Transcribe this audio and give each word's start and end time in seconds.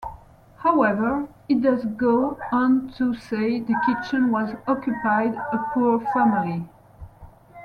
However, 0.57 1.27
he 1.47 1.53
does 1.53 1.85
go 1.85 2.39
on 2.51 2.89
to 2.97 3.13
say 3.13 3.59
the 3.59 3.75
kitchen 3.85 4.31
was 4.31 4.55
occupied 4.67 5.35
a 5.35 5.63
poor 5.75 5.99
family. 6.11 6.67